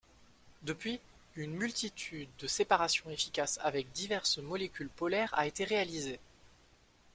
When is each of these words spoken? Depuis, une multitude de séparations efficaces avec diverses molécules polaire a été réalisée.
Depuis, 0.63 0.99
une 1.35 1.53
multitude 1.53 2.27
de 2.39 2.47
séparations 2.47 3.11
efficaces 3.11 3.59
avec 3.61 3.91
diverses 3.91 4.39
molécules 4.39 4.89
polaire 4.89 5.29
a 5.37 5.45
été 5.45 5.63
réalisée. 5.63 6.19